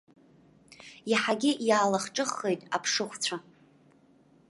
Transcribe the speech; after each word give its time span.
Иаҳагьы 1.11 1.51
иаалах-ҿыххеит 1.67 2.61
аԥшыхәцәа. 2.75 3.37